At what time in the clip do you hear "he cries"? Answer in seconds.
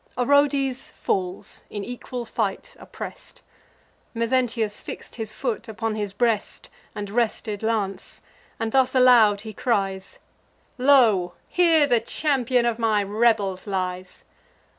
9.41-10.17